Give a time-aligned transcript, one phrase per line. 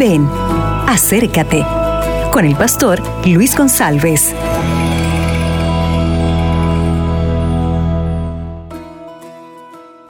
[0.00, 0.26] Ven,
[0.86, 1.62] acércate
[2.32, 4.34] con el pastor Luis González.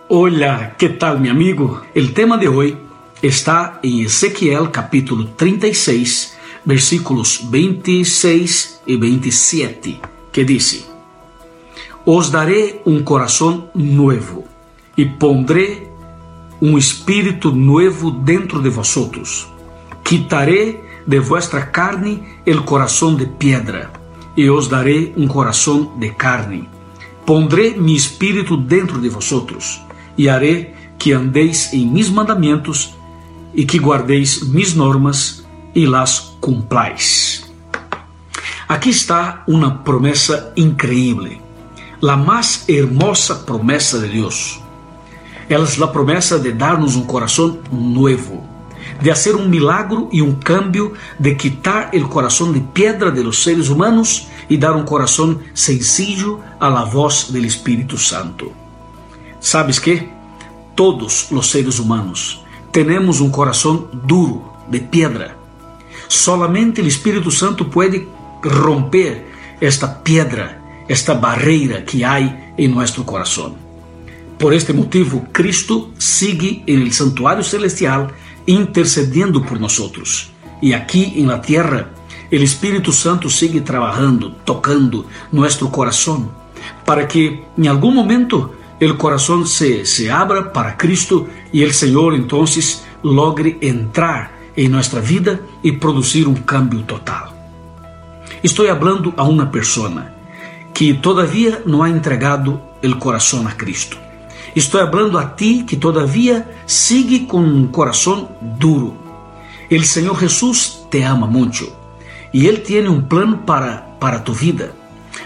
[0.06, 1.82] Hola, ¿qué tal mi amigo?
[1.92, 2.78] El tema de hoy
[3.20, 10.00] está en Ezequiel capítulo 36, versículos 26 y 27,
[10.30, 10.84] que dice,
[12.04, 14.44] Os daré un corazón nuevo
[14.94, 15.90] y pondré
[16.60, 19.49] um espírito novo dentro de vosotros.
[20.10, 23.92] Quitaré de vuestra carne el corazón de piedra
[24.36, 26.68] e os daré um coração de carne.
[27.24, 29.80] Pondré mi espírito dentro de vosotros
[30.18, 32.92] e haré que andeis em mis mandamentos
[33.54, 35.46] e que guardeis mis normas
[35.76, 37.48] e las cumplais.
[38.66, 41.40] Aqui está uma promessa increíble,
[42.02, 44.60] a mais hermosa promessa de Deus.
[45.48, 48.49] Ela é a promessa de dar-nos um coração novo,
[49.00, 53.42] de fazer um milagro e um cambio, de quitar o coração de pedra de los
[53.42, 58.52] seres humanos e dar um coração sencillo a la voz del Espírito Santo.
[59.40, 60.08] ¿Sabes que?
[60.74, 65.36] Todos os seres humanos temos um coração duro, de pedra.
[66.08, 68.06] Solamente o Espírito Santo pode
[68.44, 69.26] romper
[69.60, 72.20] esta pedra, esta barreira que há
[72.56, 73.56] em nosso coração.
[74.38, 78.10] Por este motivo, Cristo sigue en el santuario celestial
[78.50, 80.30] intercediendo por nosotros.
[80.60, 81.90] Y aquí en la tierra,
[82.30, 86.30] el Espíritu Santo sigue trabajando, tocando nuestro corazón,
[86.84, 92.14] para que en algún momento el corazón se, se abra para Cristo y el Señor
[92.14, 97.30] entonces logre entrar en nuestra vida y producir un cambio total.
[98.42, 100.14] Estoy hablando a una persona
[100.74, 103.96] que todavía no ha entregado el corazón a Cristo.
[104.54, 108.96] Estou falando a ti que todavia sigue com um coração duro.
[109.70, 111.70] O Senhor Jesus te ama muito
[112.34, 114.74] e Ele tem um plano para, para tu vida.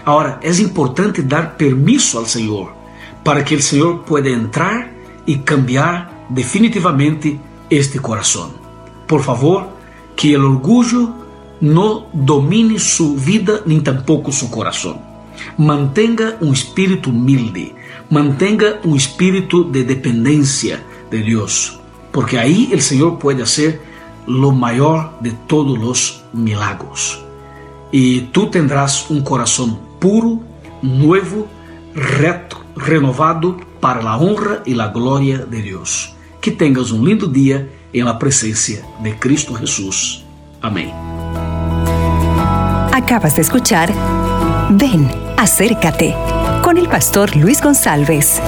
[0.04, 2.74] Agora, é importante dar permisso ao Senhor
[3.22, 4.90] para que o Senhor pueda entrar
[5.26, 8.52] e cambiar definitivamente este coração.
[9.06, 9.68] Por favor,
[10.14, 11.14] que o orgulho
[11.60, 15.13] não domine sua vida nem tampouco seu coração.
[15.56, 17.74] Mantenga um espírito humilde,
[18.10, 21.80] mantenga um espírito de dependência de Deus,
[22.12, 23.80] porque aí o Senhor pode fazer
[24.26, 27.24] lo maior de todos os milagros.
[27.92, 30.42] E tu tendrás um coração puro,
[30.82, 31.48] novo,
[31.94, 36.14] reto, renovado para a honra e a glória de Deus.
[36.40, 40.24] Que tenhas um lindo dia em la presença de Cristo Jesus.
[40.60, 40.92] Amém.
[42.92, 43.88] Acabas de escuchar
[44.70, 46.14] Ven, acércate
[46.62, 48.40] con el pastor Luis González.